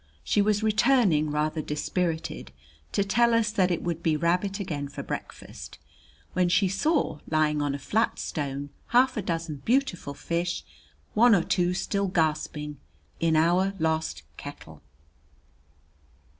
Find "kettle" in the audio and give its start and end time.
14.37-14.81